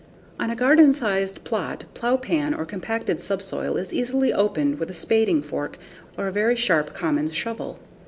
[0.39, 5.43] On a garden sized plot, plowpan or compacted subsoil is easily opened with a spading
[5.43, 5.77] fork
[6.17, 7.77] or a very sharp common shovel.